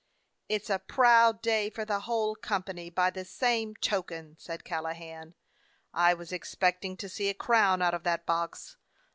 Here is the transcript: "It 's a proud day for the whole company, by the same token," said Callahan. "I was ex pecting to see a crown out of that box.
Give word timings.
"It 0.49 0.65
's 0.65 0.71
a 0.71 0.79
proud 0.79 1.43
day 1.43 1.69
for 1.69 1.85
the 1.85 1.99
whole 1.99 2.33
company, 2.35 2.89
by 2.89 3.11
the 3.11 3.23
same 3.23 3.75
token," 3.75 4.35
said 4.39 4.63
Callahan. 4.63 5.35
"I 5.93 6.15
was 6.15 6.33
ex 6.33 6.55
pecting 6.55 6.97
to 6.97 7.07
see 7.07 7.29
a 7.29 7.35
crown 7.35 7.83
out 7.83 7.93
of 7.93 8.01
that 8.05 8.25
box. 8.25 8.77